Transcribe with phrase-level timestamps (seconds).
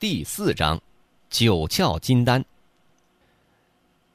[0.00, 0.80] 第四章，
[1.28, 2.44] 九窍金丹。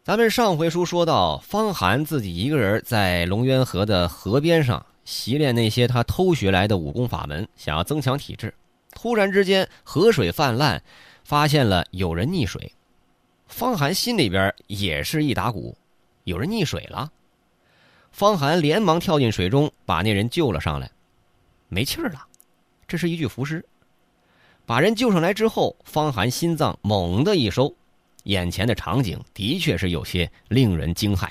[0.02, 8.54] 咱们上回书说到，方寒自己一个人在龙渊河的河边上习练那些他偷学来的武功法门，想要增强体质。
[8.92, 10.82] 突然之间，河水泛滥，
[11.26, 12.72] 发现了有人溺水。
[13.48, 15.76] 方寒心里边也是一打鼓，
[16.24, 17.12] 有人溺水了。
[18.14, 20.90] 方寒连忙跳进水中，把那人救了上来，
[21.68, 22.26] 没气儿了。
[22.88, 23.66] 这是一具浮尸。
[24.66, 27.74] 把人救上来之后，方寒心脏猛地一收，
[28.24, 31.30] 眼前的场景的确是有些令人惊骇。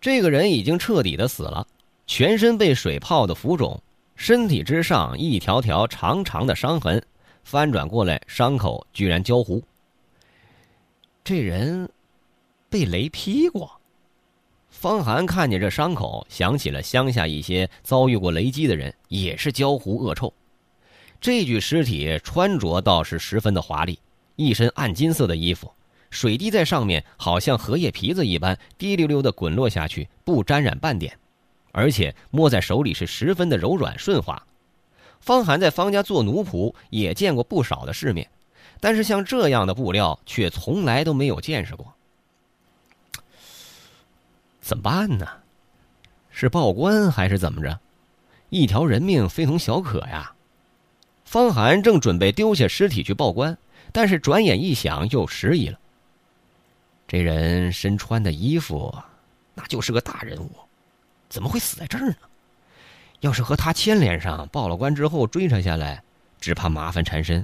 [0.00, 1.66] 这个人已经彻底的死了，
[2.06, 3.80] 全身被水泡的浮肿，
[4.16, 7.00] 身体之上一条条长长的伤痕，
[7.44, 9.62] 翻转过来，伤口居然焦糊。
[11.22, 11.88] 这人
[12.68, 13.70] 被雷劈过。
[14.68, 20.32] 方寒看见这伤口，想起了乡下一些遭遇过雷击的人，也是焦糊恶臭。
[21.22, 23.96] 这具尸体穿着倒是十分的华丽，
[24.34, 25.72] 一身暗金色的衣服，
[26.10, 31.16] 水滴在上面，好像荷叶皮子一般，滴溜溜的滚落下去，不沾染半点，
[31.70, 34.42] 而且摸在手里是十分的柔软顺滑。
[35.20, 38.28] 方寒在方家做奴仆，也见过不少的世面，
[38.80, 41.94] 但是像这样的布料，却从来都没有见识过。
[44.60, 45.28] 怎么办呢？
[46.32, 47.78] 是报官还是怎么着？
[48.48, 50.34] 一条人命非同小可呀！
[51.32, 53.56] 方寒正准备丢下尸体去报官，
[53.90, 55.78] 但是转眼一想，又迟疑了。
[57.08, 58.94] 这人身穿的衣服，
[59.54, 60.50] 那就是个大人物，
[61.30, 62.16] 怎么会死在这儿呢？
[63.20, 66.02] 要是和他牵连上，报了官之后追查下来，
[66.38, 67.42] 只怕麻烦缠身。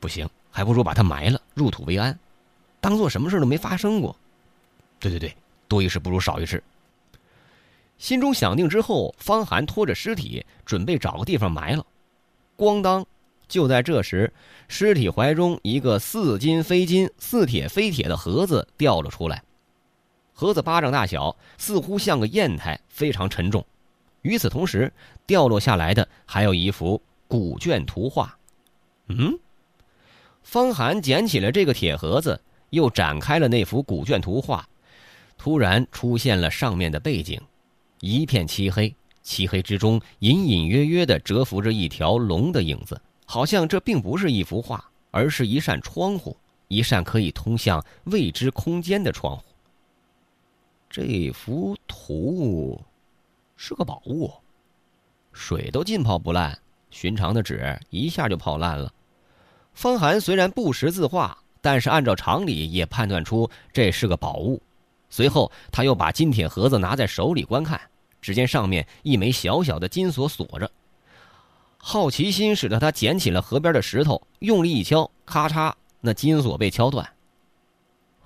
[0.00, 2.18] 不行，还不如把他埋了，入土为安，
[2.80, 4.16] 当做什么事都没发生过。
[4.98, 5.32] 对对对，
[5.68, 6.60] 多一事不如少一事。
[7.98, 11.86] 心中想定之后，方寒拖着尸体，准备找个地方埋了。
[12.56, 13.04] 咣当！
[13.48, 14.32] 就在这时，
[14.66, 19.42] 尸体怀中一个似金非金、似铁非铁的盒子掉了出来。
[20.32, 23.64] 盒子巴掌大小，似乎像个砚台，非常沉重。
[24.22, 24.92] 与此同时，
[25.26, 28.36] 掉落下来的还有一幅古卷图画。
[29.08, 29.38] 嗯，
[30.42, 32.40] 方寒捡起了这个铁盒子，
[32.70, 34.68] 又展开了那幅古卷图画。
[35.38, 37.40] 突然出现了上面的背景，
[38.00, 38.92] 一片漆黑。
[39.26, 46.36] 漆黑之中，隐隐约约地蛰伏着一条龙的影子，好像这并不是一幅画，而是一扇窗户，
[46.68, 49.42] 一扇可以通向未知空间的窗户。
[50.88, 52.80] 这幅图
[53.56, 54.32] 是个宝物，
[55.32, 56.56] 水都浸泡不烂，
[56.90, 58.92] 寻常的纸一下就泡烂了。
[59.74, 64.62] 方寒虽然不识字画，但是按照常理也判断出这是个宝物。
[65.10, 67.80] 随后，他又把金铁盒子拿在手里观看。
[68.26, 70.68] 只见上面一枚小小的金锁锁着，
[71.78, 77.08] 好奇心使得他捡起了河边的石头，用力一敲，咔嚓，那金锁被敲断。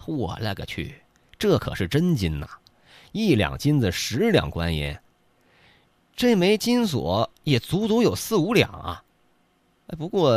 [0.07, 1.03] 我勒个去，
[1.39, 2.49] 这可是真金呐！
[3.13, 4.97] 一两金子十两官银，
[6.17, 9.05] 这枚金锁也足足有四五两啊！
[9.89, 10.33] 哎，不过，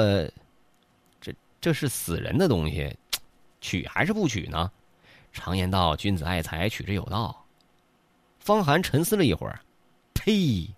[1.21, 2.93] 这这是死人的东西，
[3.61, 4.69] 取还是不取呢？
[5.31, 7.42] 常言道，君子爱财，取之有道。
[8.43, 9.57] 方寒沉思了一会儿，
[10.13, 10.69] 呸！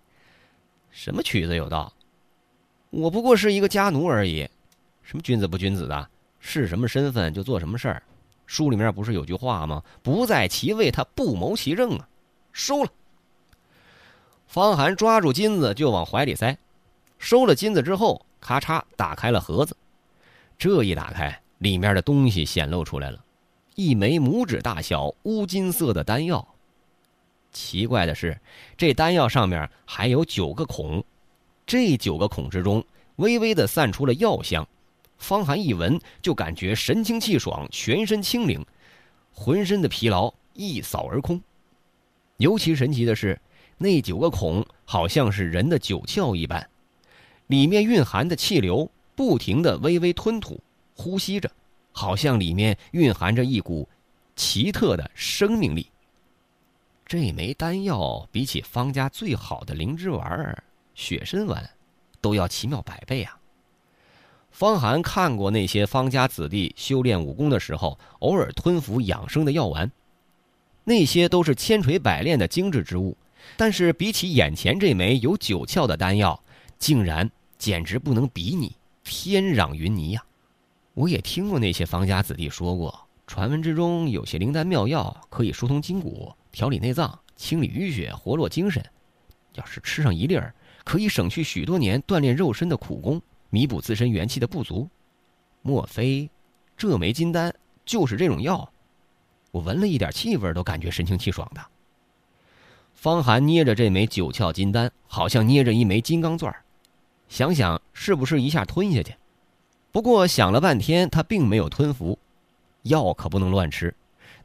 [0.92, 1.92] 什么曲子有道？
[2.90, 4.48] 我不过是一个家奴而已，
[5.02, 8.00] 什么君子不君子的，是什么身份就做什么事儿。
[8.46, 9.82] 书里面不是有句话吗？
[10.00, 12.08] 不在其位，他不谋其政啊！
[12.52, 12.90] 收了。
[14.46, 16.56] 方寒抓住金子就往怀里塞，
[17.18, 19.76] 收了金子之后，咔嚓打开了盒子。
[20.56, 23.18] 这一打开，里面的东西显露出来了，
[23.74, 26.46] 一枚拇指大小乌金色的丹药。
[27.56, 28.38] 奇怪的是，
[28.76, 31.02] 这丹药上面还有九个孔，
[31.66, 32.84] 这九个孔之中
[33.16, 34.68] 微微的散出了药香。
[35.16, 38.62] 方寒一闻，就感觉神清气爽，全身轻灵，
[39.32, 41.40] 浑身的疲劳一扫而空。
[42.36, 43.40] 尤其神奇的是，
[43.78, 46.68] 那九个孔好像是人的九窍一般，
[47.46, 50.62] 里面蕴含的气流不停的微微吞吐、
[50.94, 51.50] 呼吸着，
[51.90, 53.88] 好像里面蕴含着一股
[54.36, 55.86] 奇特的生命力。
[57.06, 60.60] 这枚丹药比起方家最好的灵芝丸、
[60.96, 61.70] 雪参丸，
[62.20, 63.38] 都要奇妙百倍啊！
[64.50, 69.88] 方寒看过那些方家子弟修炼武功的时候，偶尔吞服养生的药丸，
[70.82, 73.16] 那些都是千锤百炼的精致之物，
[73.56, 76.42] 但是比起眼前这枚有九窍的丹药，
[76.76, 78.74] 竟然简直不能比拟，
[79.04, 80.24] 天壤云泥呀！
[80.94, 86.34] 我也听过那些方家子弟说过，传闻之中有些灵丹妙药可以疏通筋骨。
[86.56, 88.82] 调理内脏，清理淤血，活络精神。
[89.56, 90.54] 要是吃上一粒儿，
[90.84, 93.20] 可以省去许多年锻炼肉身的苦功，
[93.50, 94.88] 弥补自身元气的不足。
[95.60, 96.30] 莫非
[96.74, 97.54] 这枚金丹
[97.84, 98.72] 就是这种药？
[99.50, 101.60] 我闻了一点气味，都感觉神清气爽的。
[102.94, 106.56] 方寒捏着这枚九窍金丹，好像捏着一枚金刚钻
[107.28, 109.14] 想想是不是一下吞下去？
[109.92, 112.18] 不过想了半天，他并没有吞服。
[112.84, 113.94] 药可不能乱吃，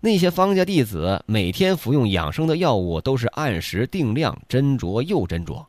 [0.03, 5.63] 那些方家弟子每天服用养生的药物都是按时定量斟酌又斟酌。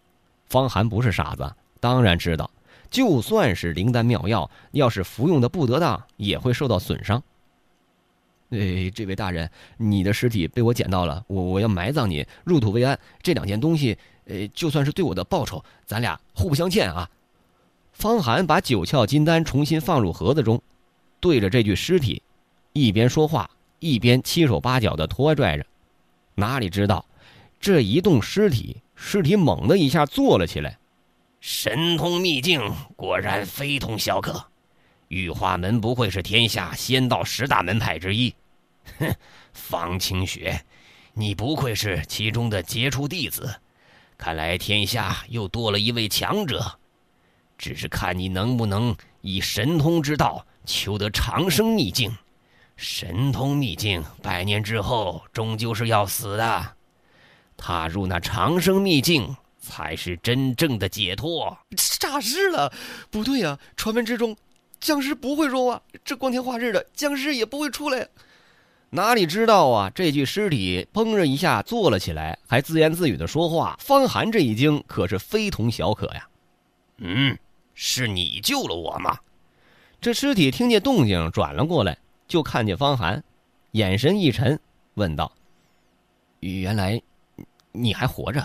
[0.48, 2.50] 方寒不是傻子，当然知道，
[2.90, 7.22] 就算是灵丹妙药，要是服用的不得当，也会受到损伤。
[8.48, 12.98] 哎，这位大人，你的尸体被我捡到了，我我要埋葬你，入土为安。
[13.22, 17.10] 这两件东西，呃，就算是对我的报酬，咱俩互不相欠啊。
[17.92, 20.62] 方寒把九窍金丹重新放入盒子中，
[21.20, 22.22] 对着这具尸体，
[22.72, 23.50] 一边说话，
[23.82, 25.66] 一边七手八脚的拖拽着。
[26.36, 27.04] 哪里知道，
[27.60, 30.78] 这一动尸体，尸体猛的一下坐了起来。
[31.40, 32.62] 神通秘境
[32.94, 34.46] 果然非同小可，
[35.08, 38.32] 玉华门不愧是天下仙道十大门派之一。
[39.00, 39.12] 哼，
[39.52, 40.64] 方清雪，
[41.12, 43.52] 你不愧是其中的杰出弟子，
[44.16, 46.78] 看来天下又多了一位强者。
[47.58, 52.16] 只是看你能不能以神通之道求得长生秘境。
[52.82, 56.74] 神通秘境，百年之后终究是要死的。
[57.56, 61.56] 踏入那长生秘境，才是真正的解脱。
[62.00, 62.72] 诈尸了？
[63.08, 64.36] 不对呀，传闻之中，
[64.80, 68.08] 僵尸不会说话，这光天化日的，僵尸也不会出来。
[68.90, 69.88] 哪里知道啊！
[69.94, 73.78] 这具尸体砰的一下坐了起来，还自言自语的说话。
[73.80, 76.28] 方寒这一惊可是非同小可呀。
[76.98, 77.38] 嗯，
[77.74, 79.16] 是你救了我吗？
[80.00, 81.96] 这尸体听见动静转了过来，
[82.32, 83.22] 就看见方寒，
[83.72, 84.58] 眼神一沉，
[84.94, 85.30] 问道
[86.40, 86.98] ：“原来
[87.72, 88.42] 你还活着？”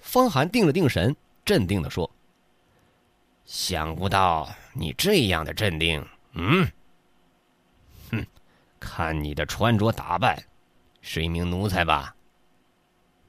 [0.00, 1.14] 方寒定了定神，
[1.44, 2.10] 镇定的说
[3.44, 6.02] ：“想不到你这样的镇定。”
[6.32, 6.66] 嗯。
[8.10, 8.26] 哼
[8.80, 10.42] 看你的穿着打扮，
[11.02, 12.16] 是一名奴才吧？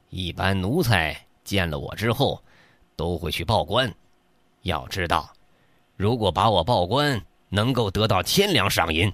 [0.10, 1.14] 一般奴才
[1.44, 2.42] 见了我之后，
[2.96, 3.94] 都会去报官。
[4.62, 5.34] 要知道，
[5.98, 9.14] 如果把我报官，能够得到千两赏银。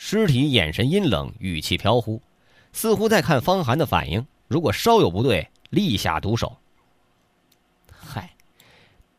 [0.00, 2.22] 尸体眼神阴冷，语气飘忽，
[2.72, 4.24] 似乎在看方寒的反应。
[4.46, 6.56] 如果稍有不对，立下毒手。
[7.90, 8.30] 嗨，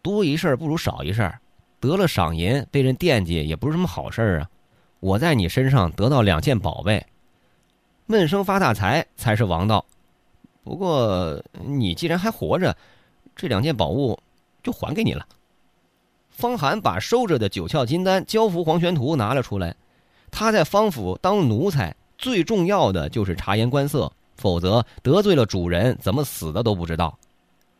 [0.02, 1.32] 多一事不如少一事，
[1.82, 4.50] 得了赏银，被人惦记也不是什么好事啊。
[5.02, 7.06] 我在你身上得到两件宝贝，
[8.06, 9.86] 闷声发大财才是王道。
[10.64, 12.76] 不过你既然还活着，
[13.36, 14.18] 这两件宝物
[14.64, 15.28] 就还给你了。
[16.30, 19.76] 方寒把收着的九窍金丹交付黄玄图拿了出来。
[20.32, 27.18] 他在方府当奴才，最重要的就是察言观色，否则得罪了主人，怎么死的都不知道。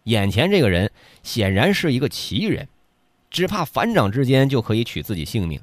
[0.04, 0.92] 眼前这个人
[1.24, 2.68] 显然是一个奇人，
[3.30, 5.62] 只怕反掌之间就可以取自己性命。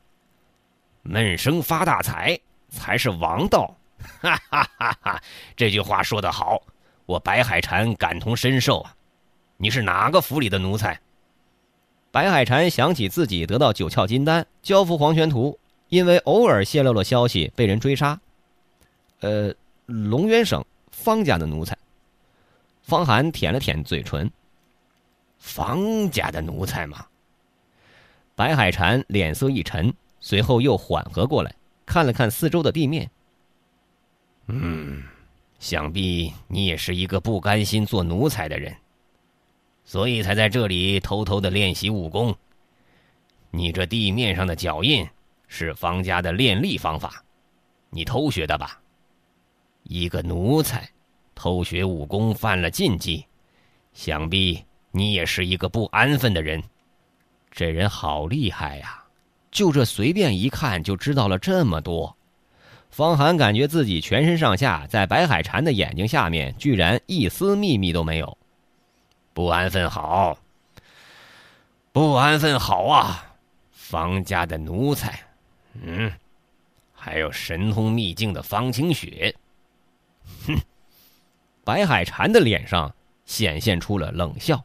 [1.03, 2.39] 闷声发大财
[2.69, 3.77] 才是王道，
[4.21, 5.23] 哈哈哈哈！
[5.57, 6.61] 这句话说得好，
[7.07, 8.95] 我白海禅感同身受啊。
[9.57, 11.01] 你是哪个府里的奴才？
[12.11, 18.21] 白海禅想起自己得到九窍金丹，交付黄泉图，因为偶尔泄露了消息，被人追杀。
[19.21, 19.55] 呃，
[19.87, 21.77] 龙渊省方家的奴才。
[22.83, 24.31] 方寒舔了舔嘴唇。
[25.39, 27.07] 方家的奴才吗？
[28.35, 29.93] 白海禅脸色一沉。
[30.19, 31.55] 随后又缓和过来，
[31.85, 33.09] 看了看四周的地面。
[34.49, 35.05] 嗯，
[35.61, 38.75] 想必你也是一个不甘心做奴才的人，
[39.85, 42.35] 所以才在这里偷偷的练习武功。
[43.51, 45.07] 你这地面上的脚印
[45.47, 47.25] 是方家的练力方法，
[47.91, 48.81] 你偷学的吧？
[49.85, 50.89] 一个奴才
[51.35, 53.25] 偷学武功犯了禁忌，
[53.93, 56.63] 想必你也是一个不安分的人。
[57.51, 59.03] 这人好厉害呀！
[59.51, 62.15] 就这随便一看就知道了这么多，
[62.91, 68.37] 方寒感觉自己全身上下在白海禅的眼睛下面，居然一丝秘密都没有。
[69.33, 70.37] 不安分好，
[71.93, 73.37] 不安分好啊！
[73.71, 75.19] 方家的奴才，
[75.83, 76.13] 嗯，
[76.93, 79.35] 还有神通秘境的方清雪，
[80.47, 80.55] 哼！
[81.65, 84.65] 白海禅的脸上显现出了冷笑，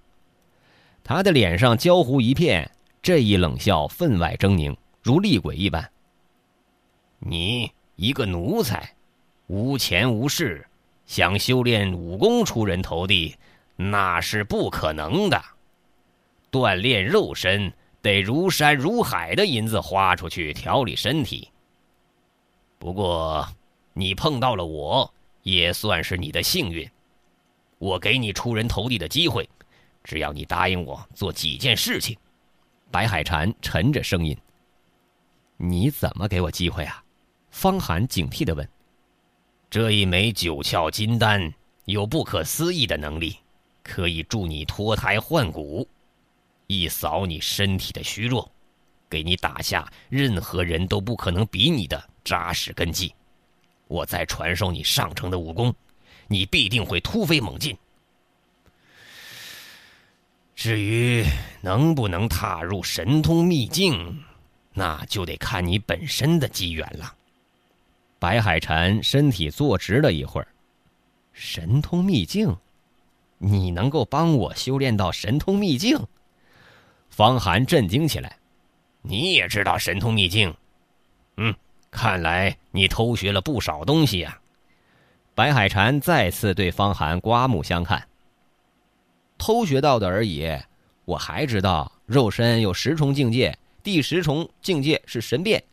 [1.04, 2.70] 他的脸上焦糊一片，
[3.02, 4.76] 这一冷笑分外狰狞。
[5.02, 5.92] 如厉鬼一般。
[7.18, 8.94] 你一个奴才，
[9.48, 10.68] 无钱无势，
[11.08, 13.36] 想修炼武功出人头地，
[13.76, 15.44] 那是不可能的。
[16.52, 21.50] 锻炼肉身得如山如海的银子花出去调理身体。
[22.80, 23.48] 不过，
[23.94, 26.90] 你碰到了我，也算是你的幸运。
[27.78, 29.48] 我给你出人头地的机会，
[30.04, 32.18] 只要你答应我做几件事情。
[32.90, 34.38] 白海禅沉着声音。
[35.58, 37.04] 你怎么给我机会啊？
[37.52, 38.68] 方寒警惕的问。
[39.70, 41.54] 这一枚九窍金丹
[41.86, 43.38] 有不可思议的能力，
[43.84, 45.88] 可以助你脱胎换骨，
[46.72, 48.50] 一扫你身体的虚弱，
[49.10, 53.14] 给你打下任何人都不可能比你的扎实根基。
[53.88, 55.76] 我再传授你上乘的武功，
[56.28, 57.78] 你必定会突飞猛进。
[60.56, 61.26] 至于
[61.60, 64.24] 能不能踏入神通秘境，
[64.74, 67.14] 那就得看你本身的机缘了。
[68.18, 70.48] 白海禅身体坐直了一会儿，
[71.34, 72.56] 神通秘境，
[73.40, 76.00] 你能够帮我修炼到神通秘境？
[77.22, 78.36] 方寒震惊起来，
[79.04, 80.52] 你也知道神通秘境？
[81.38, 81.54] 嗯，
[81.92, 84.40] 看来你偷学了不少东西呀。
[85.36, 88.08] 白海禅再次对方寒刮目相看。
[89.38, 90.50] 偷学到的而已，
[91.06, 95.64] 我还知道肉身有十重境界，第十重境界是神变，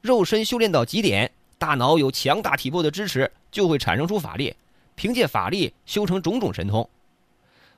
[0.00, 4.56] 肉身修炼到极点，大脑有强大体魄的支持，就会产生出法力，
[4.94, 6.88] 凭借法力修成种种神通。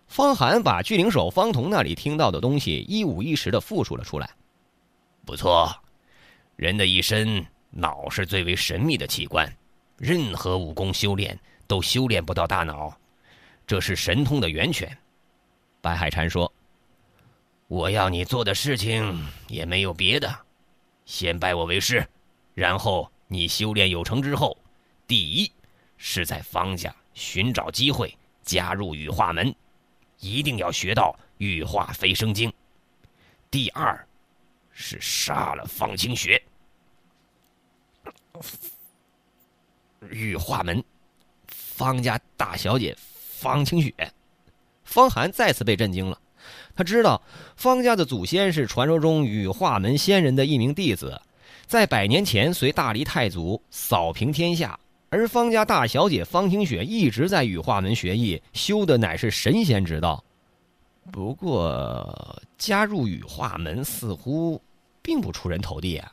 [0.09, 4.29] 方寒把巨灵手方童那里听到的东西一五一十的复述了出来。
[5.25, 5.71] 不错，
[6.57, 9.55] 人的一生脑是最为神秘的器官，
[9.99, 12.99] 任何武功修炼都修炼不到大脑，
[13.67, 14.97] 这是神通的源泉。
[15.83, 16.51] 白海禅说
[17.69, 20.35] ：“我要你做的事情也没有别的，
[21.05, 22.05] 先拜我为师，
[22.55, 24.57] 然后你修炼有成之后，
[25.07, 25.53] 第一
[25.99, 29.55] 是在方家寻找机会加入羽化门，
[30.21, 32.51] 一定要学到羽化飞升经；
[33.51, 34.07] 第二
[34.71, 36.43] 是杀了方清雪。
[40.11, 40.83] 羽化门，
[41.49, 43.93] 方家大小姐方清雪。”
[44.85, 46.19] 方寒再次被震惊了，
[46.75, 47.21] 他知道
[47.57, 51.21] 方家的祖先是传说中羽化门仙人的一名弟子，
[51.67, 60.23] 在百年前随大黎太祖扫平天下，而方家大小姐方清雪一直在羽化门学艺，修的乃是神仙之道。
[61.11, 64.61] 不过加入羽化门似乎
[65.01, 66.13] 并不出人头地啊！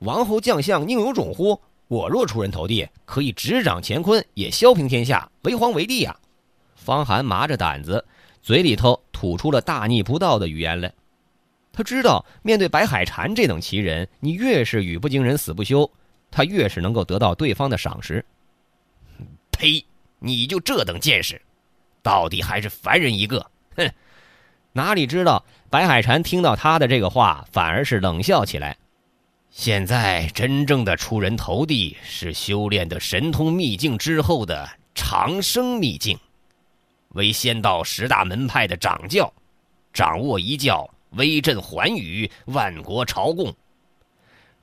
[0.00, 1.58] 王侯将相宁有种乎？
[1.88, 6.14] 我若出人头地，可以执掌乾坤，也削平天下，为皇为帝呀！
[6.74, 8.04] 方寒麻着胆子。
[8.42, 10.92] 嘴里头吐出了大逆不道的语言来，
[11.72, 15.90] 他知道面对白海禅这等奇人，你越是语不惊人死不休，
[16.30, 18.22] 他越是能够得到对方的赏识。
[19.56, 19.84] 呸！
[20.18, 21.40] 你就这等见识，
[22.02, 23.50] 到底还是凡人一个。
[23.76, 23.90] 哼！
[24.72, 28.76] 哪里知道白海禅听到他的这个话，反而是冷笑起来。
[29.50, 36.18] 现在真正的出人头地是修炼的神通秘境之后的长生秘境。
[37.10, 39.32] 为仙道十大门派的掌教，
[39.92, 43.54] 掌握一教，威震寰宇，万国朝贡。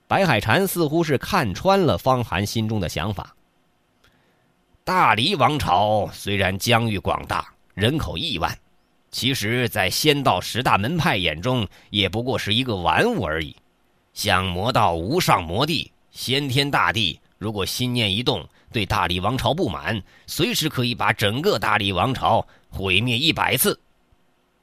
[0.08, 3.34] 白海禅似乎是看穿了方寒心中的想法。
[4.94, 8.54] 大黎王朝虽然疆域广大，人口亿万，
[9.10, 13.56] 其实，在仙道十大门派眼中，也不过是一个玩物而已。
[14.14, 23.80] 像魔道无上魔帝、先天大帝，如果心念一动，对大理王朝不满，随时可以把整个大理王朝毁灭一百次。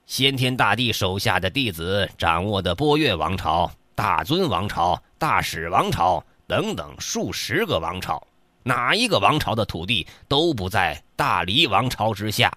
[0.04, 8.23] 先天大帝手下的弟子掌握的波月王朝、大尊王朝、大始王朝等等数十个王朝，
[8.62, 12.52] 哪一个王朝的土地都不在大理王朝之下。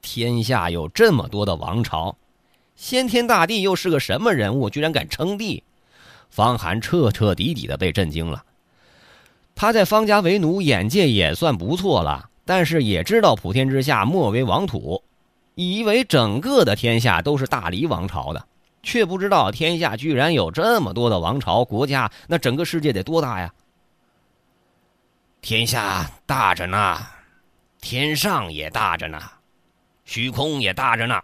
[0.00, 2.16] 天下有这么多的王朝，
[2.76, 4.68] 先天大帝又是个什么人物？
[4.68, 5.62] 居然敢称帝？
[6.30, 8.44] 方寒彻彻底底的被震惊了。
[9.54, 15.02] 他在方家为奴，眼界也算不错了，但是也知道普天之下莫为王土，
[15.54, 18.44] 以为整个的天下都是大黎王朝的，
[18.82, 23.52] 却不知道天下居然有这么多的王朝国家，那整个世界得多大呀？
[25.44, 27.06] 天下大着呢，
[27.82, 29.20] 天上也大着呢，
[30.06, 31.22] 虚空也大着呢。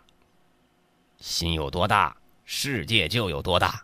[1.21, 3.83] 心有多大，世界就有多大。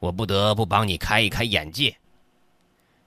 [0.00, 1.96] 我不得不帮你开一开眼界。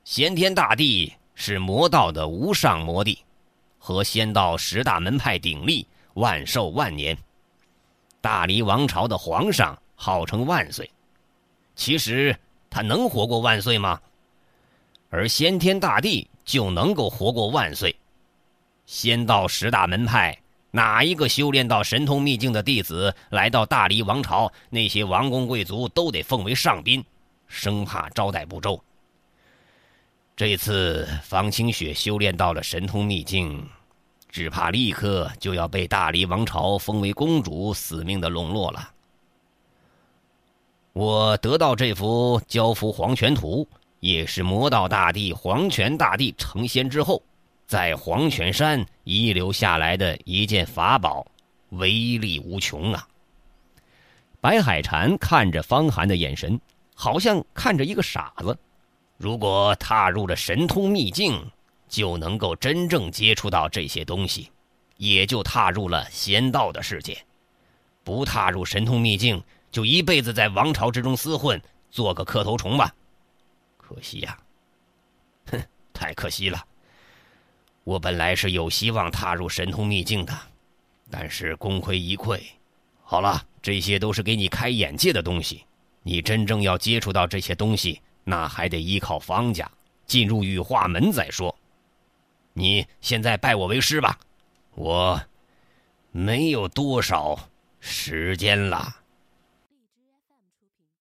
[0.03, 3.24] 先天大帝是魔道的无上魔帝，
[3.77, 7.15] 和仙道十大门派鼎立，万寿万年。
[8.19, 10.89] 大黎王朝的皇上号称万岁，
[11.75, 12.36] 其实
[12.67, 14.01] 他能活过万岁吗？
[15.12, 17.95] 而先天大帝就能够活过万岁。
[18.86, 20.38] 仙道十大门派
[20.71, 27.03] 哪一个修炼到神通秘境的弟子来到大黎王朝，那些王公贵族都得奉为上宾，
[27.48, 28.81] 生怕招待不周。
[30.36, 33.69] 这次方清雪修炼到了神通秘境，
[34.29, 38.91] 只怕立刻就要被大黎王朝封为公主，死命的笼络了。
[40.93, 43.67] 我得到这幅交付黄泉图，
[44.01, 47.22] 也是魔道大帝黄泉大帝成仙之后，
[47.67, 51.25] 在黄泉山遗留下来的一件法宝，
[51.70, 53.08] 威力无穷啊！
[54.41, 56.60] 白海禅看着方寒的眼神，
[56.96, 58.58] 好像看着一个傻子。
[59.17, 61.39] 如果踏入了神通秘境，
[61.88, 64.50] 就能够真正接触到这些东西，
[64.98, 67.15] 也就踏入了仙道的世界。
[68.03, 72.91] 不踏入神通秘境，就一辈子在王朝之中厮混，做个磕头虫吧。
[73.93, 74.38] 可惜呀，
[75.51, 76.65] 哼，太可惜了。
[77.83, 80.38] 我本来是有希望踏入神通秘境的，
[81.10, 82.41] 但是功亏一篑。
[83.03, 85.65] 好了，这些都是给你开眼界的东西，
[86.03, 88.01] 你真正要接触到这些东西。
[88.24, 89.69] 那还得依靠方家
[90.05, 91.53] 进入羽化门再说。
[92.53, 94.17] 你现在拜我为师吧，
[94.75, 95.19] 我
[96.12, 99.00] 没有多少时间了。